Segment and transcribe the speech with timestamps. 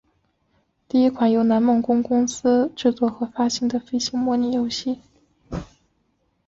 [0.89, 4.99] 是一款由南梦宫公司制作和发行的飞行模拟游戏。